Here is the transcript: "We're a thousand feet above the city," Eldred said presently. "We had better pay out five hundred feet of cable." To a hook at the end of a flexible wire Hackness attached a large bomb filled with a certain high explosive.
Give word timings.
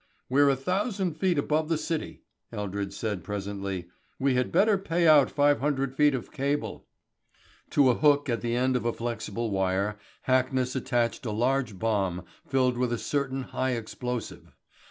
"We're 0.29 0.49
a 0.49 0.55
thousand 0.55 1.13
feet 1.19 1.37
above 1.37 1.69
the 1.69 1.77
city," 1.77 2.23
Eldred 2.51 2.91
said 2.91 3.23
presently. 3.23 3.85
"We 4.17 4.33
had 4.33 4.51
better 4.51 4.75
pay 4.79 5.07
out 5.07 5.29
five 5.29 5.59
hundred 5.59 5.93
feet 5.93 6.15
of 6.15 6.31
cable." 6.31 6.87
To 7.69 7.91
a 7.91 7.93
hook 7.93 8.27
at 8.27 8.41
the 8.41 8.55
end 8.55 8.75
of 8.75 8.83
a 8.83 8.93
flexible 8.93 9.51
wire 9.51 9.99
Hackness 10.27 10.75
attached 10.75 11.23
a 11.27 11.31
large 11.31 11.77
bomb 11.77 12.23
filled 12.47 12.79
with 12.79 12.91
a 12.91 12.97
certain 12.97 13.43
high 13.43 13.73
explosive. 13.73 14.55